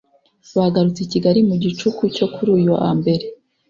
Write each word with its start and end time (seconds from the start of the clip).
bagarutse 0.57 0.99
i 1.03 1.09
Kigali 1.13 1.39
mu 1.49 1.55
gicuku 1.63 2.01
cyo 2.15 2.27
kuri 2.33 2.49
uyu 2.57 2.71
wa 2.79 2.89
mbere 2.99 3.25